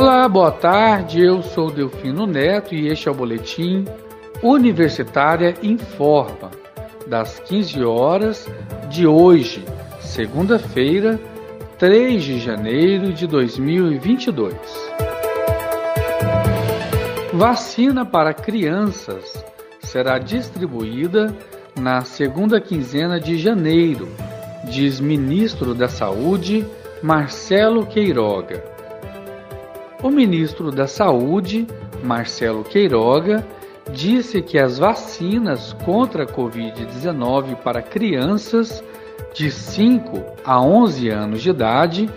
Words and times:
Olá, 0.00 0.28
boa 0.28 0.52
tarde. 0.52 1.20
Eu 1.20 1.42
sou 1.42 1.72
Delfino 1.72 2.24
Neto 2.24 2.72
e 2.72 2.86
este 2.86 3.08
é 3.08 3.10
o 3.10 3.14
boletim 3.14 3.84
Universitária 4.40 5.56
Informa, 5.60 6.52
das 7.04 7.40
15 7.40 7.82
horas 7.82 8.48
de 8.88 9.08
hoje, 9.08 9.64
segunda-feira, 9.98 11.18
3 11.80 12.22
de 12.22 12.38
janeiro 12.38 13.12
de 13.12 13.26
2022. 13.26 14.54
Vacina 17.32 18.06
para 18.06 18.32
crianças 18.32 19.44
será 19.80 20.20
distribuída 20.20 21.36
na 21.76 22.02
segunda 22.02 22.60
quinzena 22.60 23.18
de 23.18 23.36
janeiro, 23.36 24.08
diz 24.70 25.00
ministro 25.00 25.74
da 25.74 25.88
Saúde 25.88 26.64
Marcelo 27.02 27.84
Queiroga. 27.84 28.77
O 30.00 30.10
ministro 30.10 30.70
da 30.70 30.86
Saúde, 30.86 31.66
Marcelo 32.04 32.62
Queiroga, 32.62 33.44
disse 33.92 34.40
que 34.40 34.56
as 34.56 34.78
vacinas 34.78 35.72
contra 35.84 36.22
a 36.22 36.26
Covid-19 36.26 37.56
para 37.56 37.82
crianças 37.82 38.84
de 39.34 39.50
5 39.50 40.22
a 40.44 40.60
11 40.60 41.08
anos 41.08 41.42
de 41.42 41.50
idade 41.50 42.08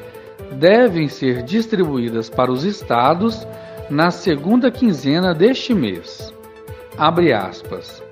devem 0.52 1.08
ser 1.08 1.42
distribuídas 1.42 2.30
para 2.30 2.52
os 2.52 2.64
estados 2.64 3.48
na 3.90 4.12
segunda 4.12 4.70
quinzena 4.70 5.34
deste 5.34 5.74
mês. 5.74 6.32
Abre 6.96 7.34
aspas. 7.34 8.04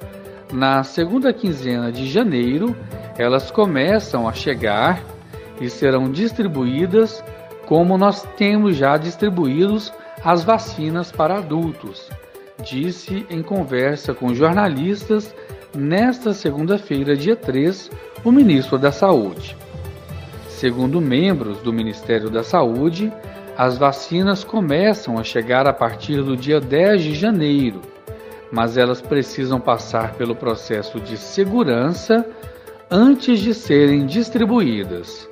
Na 0.52 0.84
segunda 0.84 1.32
quinzena 1.32 1.92
de 1.92 2.08
janeiro, 2.08 2.76
elas 3.20 3.52
começam 3.52 4.28
a 4.28 4.34
chegar 4.34 5.04
e 5.62 5.70
serão 5.70 6.10
distribuídas 6.12 7.24
como 7.70 8.00
nós 8.00 8.24
temos 8.36 8.76
já 8.76 8.98
distribuídos 8.98 9.94
as 10.26 10.44
vacinas 10.44 11.12
para 11.12 11.38
adultos, 11.38 12.10
disse 12.64 13.28
em 13.30 13.44
conversa 13.44 14.12
com 14.12 14.34
jornalistas 14.34 15.36
nesta 15.76 16.34
segunda-feira, 16.34 17.16
dia 17.16 17.36
3, 17.36 17.92
o 18.26 18.32
ministro 18.32 18.80
da 18.80 18.92
Saúde. 18.92 19.56
Segundo 20.48 21.00
membros 21.00 21.60
do 21.60 21.72
Ministério 21.72 22.28
da 22.28 22.44
Saúde, 22.44 23.14
as 23.56 23.78
vacinas 23.78 24.44
começam 24.44 25.20
a 25.20 25.24
chegar 25.24 25.68
a 25.68 25.74
partir 25.74 26.24
do 26.24 26.36
dia 26.36 26.60
10 26.60 27.04
de 27.04 27.14
janeiro, 27.14 27.82
mas 28.52 28.78
elas 28.78 29.00
precisam 29.00 29.60
passar 29.60 30.16
pelo 30.16 30.36
processo 30.36 31.00
de 31.00 31.16
segurança 31.18 32.26
antes 32.90 33.40
de 33.40 33.54
serem 33.54 34.08
distribuídas 34.08 35.30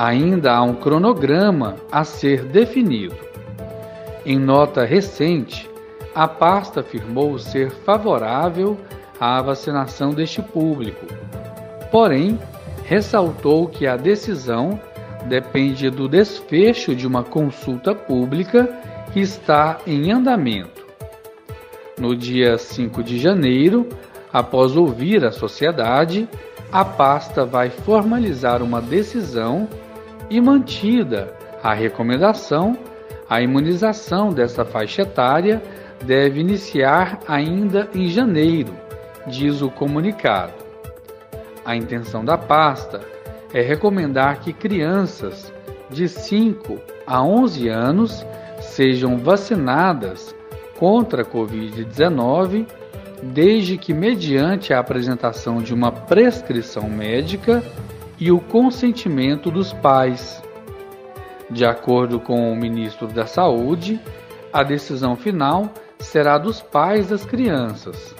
ainda 0.00 0.54
há 0.54 0.62
um 0.62 0.74
cronograma 0.74 1.76
a 1.92 2.04
ser 2.04 2.42
definido. 2.46 3.14
Em 4.24 4.38
nota 4.38 4.82
recente, 4.82 5.68
a 6.14 6.26
pasta 6.26 6.80
afirmou 6.80 7.38
ser 7.38 7.70
favorável 7.70 8.78
à 9.20 9.42
vacinação 9.42 10.08
deste 10.14 10.40
público, 10.40 11.04
porém, 11.92 12.38
ressaltou 12.84 13.68
que 13.68 13.86
a 13.86 13.94
decisão 13.94 14.80
depende 15.26 15.90
do 15.90 16.08
desfecho 16.08 16.94
de 16.96 17.06
uma 17.06 17.22
consulta 17.22 17.94
pública 17.94 18.74
que 19.12 19.20
está 19.20 19.80
em 19.86 20.10
andamento. 20.10 20.86
No 21.98 22.16
dia 22.16 22.56
5 22.56 23.02
de 23.02 23.18
janeiro, 23.18 23.86
após 24.32 24.74
ouvir 24.76 25.26
a 25.26 25.30
sociedade, 25.30 26.26
a 26.72 26.86
pasta 26.86 27.44
vai 27.44 27.68
formalizar 27.68 28.62
uma 28.62 28.80
decisão 28.80 29.68
e 30.30 30.40
mantida 30.40 31.34
a 31.62 31.74
recomendação, 31.74 32.78
a 33.28 33.42
imunização 33.42 34.30
dessa 34.30 34.64
faixa 34.64 35.02
etária 35.02 35.62
deve 36.04 36.40
iniciar 36.40 37.18
ainda 37.28 37.88
em 37.94 38.06
janeiro, 38.08 38.72
diz 39.26 39.60
o 39.60 39.70
comunicado. 39.70 40.54
A 41.64 41.76
intenção 41.76 42.24
da 42.24 42.38
pasta 42.38 43.00
é 43.52 43.60
recomendar 43.60 44.40
que 44.40 44.52
crianças 44.52 45.52
de 45.90 46.08
5 46.08 46.78
a 47.06 47.22
11 47.22 47.68
anos 47.68 48.26
sejam 48.60 49.18
vacinadas 49.18 50.34
contra 50.78 51.22
a 51.22 51.24
Covid-19, 51.24 52.66
desde 53.22 53.76
que, 53.76 53.92
mediante 53.92 54.72
a 54.72 54.78
apresentação 54.78 55.58
de 55.58 55.74
uma 55.74 55.92
prescrição 55.92 56.88
médica, 56.88 57.62
e 58.20 58.30
o 58.30 58.38
consentimento 58.38 59.50
dos 59.50 59.72
pais. 59.72 60.42
De 61.48 61.64
acordo 61.64 62.20
com 62.20 62.52
o 62.52 62.56
ministro 62.56 63.08
da 63.08 63.26
Saúde, 63.26 63.98
a 64.52 64.62
decisão 64.62 65.16
final 65.16 65.70
será 65.98 66.38
dos 66.38 66.60
pais 66.60 67.08
das 67.08 67.24
crianças, 67.24 68.14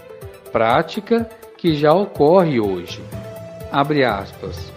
prática 0.50 1.28
que 1.56 1.75
já 1.75 1.93
ocorre 1.93 2.59
hoje. 2.59 3.03
Aspas. 3.71 4.72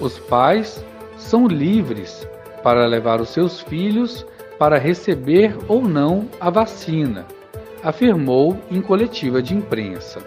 Os 0.00 0.18
pais 0.18 0.84
são 1.16 1.46
livres 1.46 2.28
para 2.62 2.86
levar 2.86 3.20
os 3.20 3.30
seus 3.30 3.60
filhos 3.60 4.26
para 4.58 4.78
receber 4.78 5.56
ou 5.68 5.82
não 5.82 6.28
a 6.40 6.50
vacina, 6.50 7.26
afirmou 7.82 8.58
em 8.70 8.80
coletiva 8.80 9.42
de 9.42 9.54
imprensa. 9.54 10.20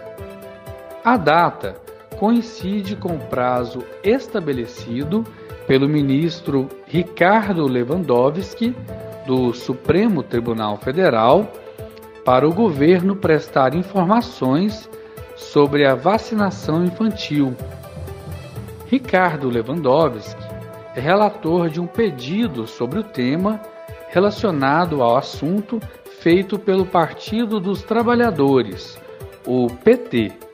A 1.04 1.16
data 1.16 1.76
coincide 2.18 2.96
com 2.96 3.14
o 3.14 3.18
prazo 3.18 3.84
estabelecido 4.02 5.24
pelo 5.66 5.88
ministro 5.88 6.68
Ricardo 6.86 7.66
Lewandowski, 7.66 8.74
do 9.26 9.52
Supremo 9.52 10.22
Tribunal 10.22 10.76
Federal, 10.78 11.52
para 12.24 12.48
o 12.48 12.52
governo 12.52 13.14
prestar 13.14 13.74
informações 13.74 14.88
sobre 15.36 15.86
a 15.86 15.94
vacinação 15.94 16.84
infantil. 16.84 17.54
Ricardo 18.86 19.48
Lewandowski 19.48 20.42
é 20.96 21.00
relator 21.00 21.68
de 21.68 21.80
um 21.80 21.86
pedido 21.86 22.66
sobre 22.66 22.98
o 22.98 23.04
tema 23.04 23.60
relacionado 24.08 25.02
ao 25.02 25.16
assunto 25.16 25.78
feito 26.20 26.58
pelo 26.58 26.84
Partido 26.84 27.60
dos 27.60 27.82
Trabalhadores, 27.82 28.98
o 29.46 29.68
PT 29.68 30.47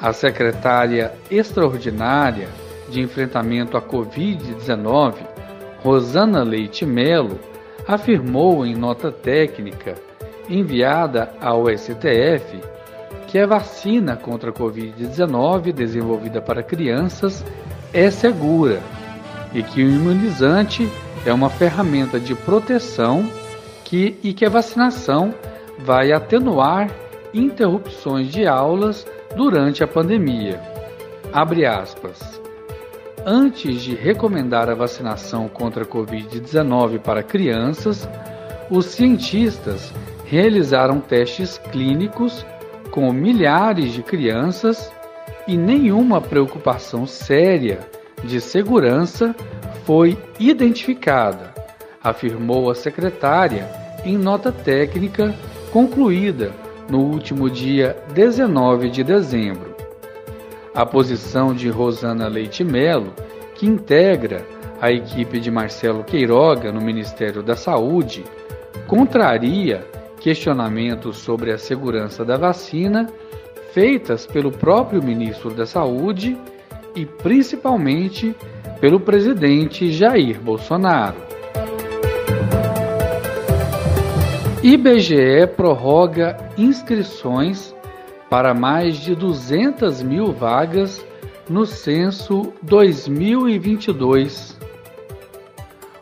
a 0.00 0.12
secretária 0.12 1.12
extraordinária 1.30 2.48
de 2.88 3.00
enfrentamento 3.00 3.76
à 3.76 3.82
Covid-19, 3.82 5.14
Rosana 5.82 6.42
Leite 6.42 6.86
Melo, 6.86 7.38
afirmou 7.86 8.64
em 8.64 8.74
nota 8.74 9.12
técnica 9.12 9.94
enviada 10.48 11.32
ao 11.40 11.66
STF 11.68 12.60
que 13.26 13.38
a 13.38 13.46
vacina 13.46 14.16
contra 14.16 14.50
a 14.50 14.52
Covid-19 14.52 15.72
desenvolvida 15.72 16.40
para 16.40 16.62
crianças 16.62 17.44
é 17.92 18.10
segura 18.10 18.80
e 19.52 19.62
que 19.62 19.84
o 19.84 19.88
imunizante 19.88 20.88
é 21.24 21.32
uma 21.32 21.50
ferramenta 21.50 22.18
de 22.18 22.34
proteção 22.34 23.28
que, 23.84 24.18
e 24.22 24.32
que 24.32 24.44
a 24.44 24.50
vacinação 24.50 25.34
vai 25.78 26.12
atenuar 26.12 26.90
interrupções 27.32 28.28
de 28.28 28.46
aulas 28.46 29.06
durante 29.34 29.82
a 29.82 29.86
pandemia. 29.86 30.60
Abre 31.32 31.64
aspas. 31.64 32.40
Antes 33.24 33.82
de 33.82 33.94
recomendar 33.94 34.70
a 34.70 34.74
vacinação 34.74 35.48
contra 35.48 35.84
a 35.84 35.86
Covid-19 35.86 36.98
para 36.98 37.22
crianças, 37.22 38.08
os 38.70 38.86
cientistas 38.86 39.92
realizaram 40.24 41.00
testes 41.00 41.58
clínicos 41.58 42.46
com 42.90 43.12
milhares 43.12 43.92
de 43.92 44.02
crianças 44.02 44.90
e 45.46 45.56
nenhuma 45.56 46.20
preocupação 46.20 47.06
séria 47.06 47.80
de 48.24 48.40
segurança 48.40 49.34
foi 49.84 50.16
identificada, 50.38 51.54
afirmou 52.02 52.70
a 52.70 52.74
secretária 52.74 53.68
em 54.04 54.16
nota 54.16 54.50
técnica 54.50 55.34
concluída 55.72 56.52
no 56.90 56.98
último 56.98 57.48
dia 57.48 57.96
19 58.12 58.90
de 58.90 59.04
dezembro. 59.04 59.74
A 60.74 60.84
posição 60.84 61.54
de 61.54 61.68
Rosana 61.68 62.26
Leite 62.28 62.64
Melo, 62.64 63.14
que 63.54 63.66
integra 63.66 64.44
a 64.80 64.90
equipe 64.90 65.38
de 65.38 65.50
Marcelo 65.50 66.02
Queiroga 66.02 66.72
no 66.72 66.80
Ministério 66.80 67.42
da 67.42 67.54
Saúde, 67.54 68.24
contraria 68.86 69.86
questionamentos 70.20 71.18
sobre 71.18 71.52
a 71.52 71.58
segurança 71.58 72.24
da 72.24 72.36
vacina 72.36 73.08
feitas 73.72 74.26
pelo 74.26 74.50
próprio 74.50 75.02
ministro 75.02 75.50
da 75.50 75.64
Saúde 75.64 76.36
e 76.94 77.06
principalmente 77.06 78.34
pelo 78.80 78.98
presidente 78.98 79.92
Jair 79.92 80.40
Bolsonaro. 80.40 81.29
IBGE 84.62 85.46
prorroga 85.56 86.36
inscrições 86.58 87.74
para 88.28 88.54
mais 88.54 88.96
de 88.96 89.14
200 89.14 90.02
mil 90.02 90.32
vagas 90.32 91.04
no 91.48 91.66
censo 91.66 92.52
2022. 92.62 94.58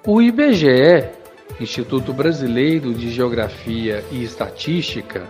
O 0.06 0.20
IBGE 0.20 1.18
Instituto 1.60 2.12
Brasileiro 2.12 2.92
de 2.94 3.10
Geografia 3.10 4.04
e 4.12 4.22
Estatística, 4.22 5.24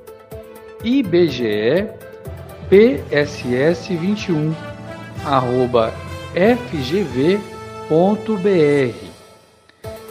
ibge 0.85 1.87
pss21 2.71 4.55
arroba 5.25 5.93
fgv.br. 6.35 7.39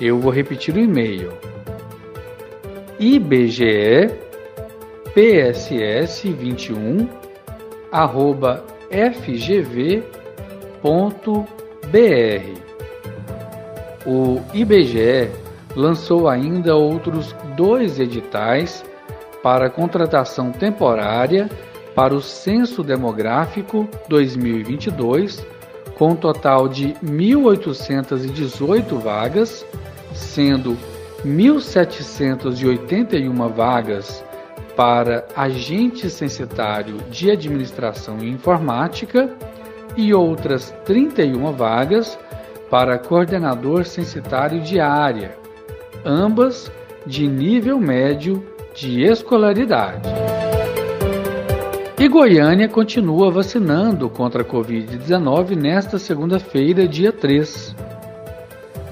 Eu 0.01 0.19
vou 0.19 0.31
repetir 0.31 0.75
o 0.75 0.79
e-mail. 0.79 1.31
Ibge 2.99 4.09
pss21 5.15 7.07
arroba 7.91 8.63
fgv.br. 8.89 10.01
O 14.05 14.39
IBGE 14.53 15.29
lançou 15.75 16.29
ainda 16.29 16.75
outros 16.75 17.35
dois 17.55 17.99
editais 17.99 18.85
para 19.43 19.69
contratação 19.69 20.51
temporária 20.51 21.49
para 21.93 22.13
o 22.13 22.21
Censo 22.21 22.83
Demográfico 22.83 23.87
2022, 24.07 25.45
com 25.97 26.11
um 26.11 26.15
total 26.15 26.69
de 26.69 26.93
1.818 27.03 28.97
vagas, 28.99 29.65
sendo 30.13 30.77
1.781 31.25 33.53
vagas 33.53 34.23
para 34.75 35.25
agente 35.35 36.09
censitário 36.09 36.97
de 37.09 37.29
administração 37.31 38.19
e 38.19 38.29
informática 38.29 39.29
e 39.95 40.13
outras 40.13 40.75
31 40.85 41.51
vagas 41.53 42.19
para 42.69 42.99
coordenador 42.99 43.85
censitário 43.85 44.61
de 44.61 44.79
área, 44.79 45.35
ambas 46.05 46.71
de 47.05 47.27
nível 47.27 47.79
médio 47.79 48.45
de 48.75 49.01
escolaridade. 49.01 50.07
E 51.99 52.07
Goiânia 52.07 52.69
continua 52.69 53.31
vacinando 53.31 54.07
contra 54.07 54.43
a 54.43 54.45
Covid-19 54.45 55.55
nesta 55.55 55.97
segunda-feira, 55.97 56.87
dia 56.87 57.11
3. 57.11 57.75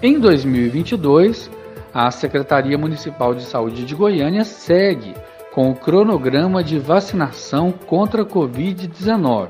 Em 0.01 0.19
2022, 0.19 1.51
a 1.95 2.11
Secretaria 2.11 2.77
Municipal 2.77 3.33
de 3.33 3.43
Saúde 3.43 3.85
de 3.85 3.95
Goiânia 3.95 4.43
segue 4.43 5.13
com 5.53 5.71
o 5.71 5.75
cronograma 5.75 6.61
de 6.61 6.77
vacinação 6.77 7.71
contra 7.71 8.23
a 8.23 8.25
Covid-19. 8.25 9.47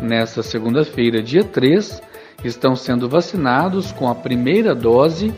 Nesta 0.00 0.42
segunda-feira, 0.42 1.22
dia 1.22 1.44
3, 1.44 2.02
estão 2.42 2.74
sendo 2.74 3.10
vacinados 3.10 3.92
com 3.92 4.08
a 4.08 4.14
primeira 4.14 4.74
dose 4.74 5.34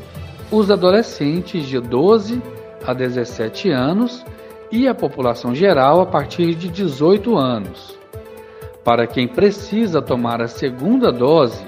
os 0.48 0.70
adolescentes 0.70 1.66
de 1.66 1.80
12 1.80 2.40
a 2.86 2.94
17 2.94 3.68
anos 3.70 4.24
e 4.70 4.86
a 4.86 4.94
população 4.94 5.56
geral 5.56 6.00
a 6.00 6.06
partir 6.06 6.54
de 6.54 6.68
18 6.68 7.36
anos. 7.36 7.98
Para 8.84 9.08
quem 9.08 9.26
precisa 9.26 10.00
tomar 10.00 10.40
a 10.40 10.46
segunda 10.46 11.10
dose, 11.10 11.66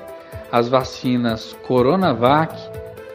as 0.52 0.68
vacinas 0.68 1.56
Coronavac, 1.66 2.56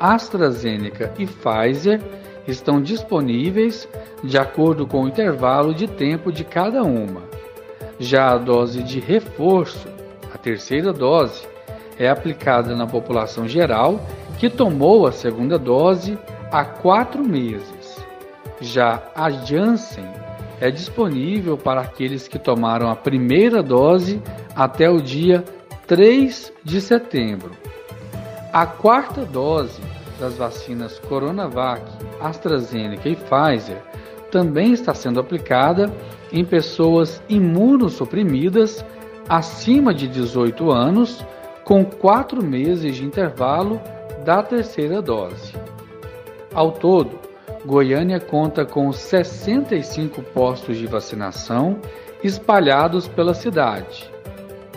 AstraZeneca 0.03 1.13
e 1.17 1.25
Pfizer 1.25 2.01
estão 2.45 2.81
disponíveis 2.81 3.88
de 4.22 4.38
acordo 4.38 4.86
com 4.86 5.03
o 5.03 5.07
intervalo 5.07 5.74
de 5.74 5.88
tempo 5.88 6.29
de 6.29 6.43
cada 6.43 6.83
uma. 6.83 7.22
Já 7.98 8.33
a 8.33 8.38
dose 8.38 8.83
de 8.83 9.00
reforço, 9.00 9.88
a 10.33 10.38
terceira 10.38 10.91
dose, 10.91 11.48
é 11.98 12.10
aplicada 12.10 12.75
na 12.75 12.86
população 12.86 13.48
geral 13.48 14.01
que 14.38 14.50
tomou 14.50 15.07
a 15.07 15.13
segunda 15.13 15.57
dose 15.57 16.19
há 16.51 16.65
quatro 16.65 17.24
meses. 17.24 18.03
Já 18.60 19.01
a 19.15 19.29
Janssen 19.29 20.03
é 20.60 20.69
disponível 20.69 21.57
para 21.57 21.79
aqueles 21.79 22.27
que 22.27 22.38
tomaram 22.38 22.89
a 22.89 22.95
primeira 22.95 23.63
dose 23.63 24.22
até 24.53 24.89
o 24.89 25.00
dia 25.00 25.45
3 25.88 26.51
de 26.62 26.81
setembro. 26.81 27.51
A 28.51 28.65
quarta 28.65 29.25
dose 29.25 29.92
das 30.20 30.36
vacinas 30.36 31.00
Coronavac, 31.00 31.82
AstraZeneca 32.20 33.10
e 33.10 33.15
Pfizer 33.15 33.82
também 34.34 34.74
está 34.74 34.96
sendo 34.96 35.20
aplicada 35.20 35.93
em 36.32 36.43
pessoas 36.43 37.22
imunossuprimidas 37.29 38.84
acima 39.29 39.93
de 39.93 40.08
18 40.08 40.72
anos, 40.72 41.24
com 41.63 41.86
quatro 41.86 42.43
meses 42.43 42.96
de 42.96 43.05
intervalo 43.05 43.79
da 44.25 44.41
terceira 44.41 45.03
dose. 45.03 45.53
Ao 46.51 46.72
todo, 46.72 47.20
Goiânia 47.63 48.20
conta 48.20 48.65
com 48.65 48.91
65 48.91 50.22
postos 50.22 50.77
de 50.77 50.88
vacinação 50.88 51.79
espalhados 52.24 53.08
pela 53.08 53.36
cidade. 53.36 54.12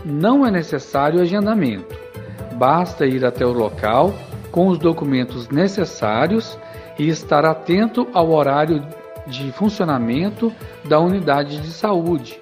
Não 0.04 0.46
é 0.46 0.50
necessário 0.50 1.20
agendamento, 1.20 1.98
basta 2.54 3.06
ir 3.06 3.24
até 3.24 3.44
o 3.44 3.52
local 3.52 4.14
com 4.56 4.68
os 4.68 4.78
documentos 4.78 5.50
necessários 5.50 6.58
e 6.98 7.10
estar 7.10 7.44
atento 7.44 8.08
ao 8.14 8.30
horário 8.30 8.82
de 9.26 9.52
funcionamento 9.52 10.50
da 10.82 10.98
unidade 10.98 11.60
de 11.60 11.70
saúde, 11.70 12.40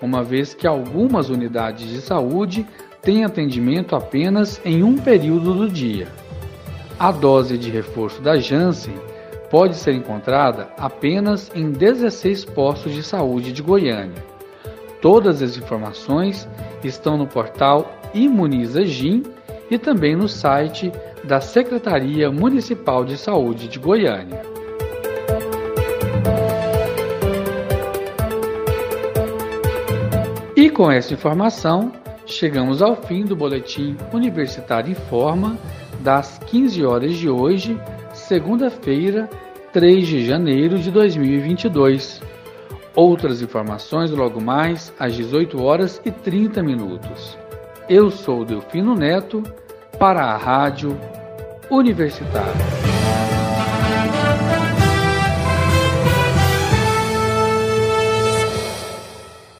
uma 0.00 0.22
vez 0.22 0.54
que 0.54 0.64
algumas 0.64 1.28
unidades 1.28 1.88
de 1.88 2.00
saúde 2.00 2.64
têm 3.02 3.24
atendimento 3.24 3.96
apenas 3.96 4.60
em 4.64 4.84
um 4.84 4.96
período 4.96 5.54
do 5.54 5.68
dia. 5.68 6.06
A 7.00 7.10
dose 7.10 7.58
de 7.58 7.68
reforço 7.68 8.22
da 8.22 8.36
Janssen 8.36 8.94
pode 9.50 9.74
ser 9.74 9.92
encontrada 9.92 10.68
apenas 10.78 11.50
em 11.52 11.72
16 11.72 12.44
postos 12.44 12.92
de 12.92 13.02
saúde 13.02 13.50
de 13.50 13.60
Goiânia. 13.60 14.24
Todas 15.02 15.42
as 15.42 15.56
informações 15.56 16.48
estão 16.84 17.18
no 17.18 17.26
portal 17.26 17.92
Imuniza 18.14 18.86
e 19.70 19.78
também 19.78 20.14
no 20.14 20.28
site 20.28 20.92
da 21.24 21.40
Secretaria 21.40 22.30
Municipal 22.30 23.04
de 23.04 23.16
Saúde 23.16 23.68
de 23.68 23.78
Goiânia. 23.78 24.42
E 30.54 30.70
com 30.70 30.90
essa 30.90 31.12
informação, 31.12 31.92
chegamos 32.24 32.80
ao 32.80 32.96
fim 32.96 33.24
do 33.24 33.36
boletim 33.36 33.96
Universitário 34.12 34.92
Informa 34.92 35.56
das 36.00 36.38
15 36.46 36.84
horas 36.84 37.14
de 37.14 37.28
hoje, 37.28 37.80
segunda-feira, 38.12 39.28
3 39.72 40.06
de 40.06 40.24
janeiro 40.24 40.78
de 40.78 40.90
2022. 40.90 42.22
Outras 42.94 43.42
informações 43.42 44.10
logo 44.10 44.40
mais 44.40 44.94
às 44.98 45.14
18 45.14 45.62
horas 45.62 46.00
e 46.04 46.10
30 46.10 46.62
minutos. 46.62 47.36
Eu 47.88 48.10
sou 48.10 48.44
Delfino 48.44 48.96
Neto 48.96 49.44
para 49.96 50.24
a 50.24 50.36
Rádio 50.36 50.98
Universitária. 51.70 52.85